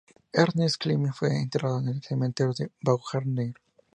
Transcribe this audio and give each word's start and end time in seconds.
Ernst 0.33 0.79
Klimt 0.79 1.13
fue 1.13 1.29
enterrado 1.39 1.77
en 1.77 1.89
el 1.89 2.01
cementerio 2.01 2.55
Baumgartner. 2.81 3.53